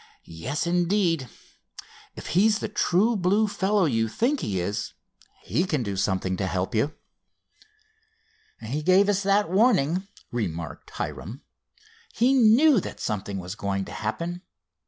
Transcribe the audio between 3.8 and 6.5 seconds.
you think he is he can do something to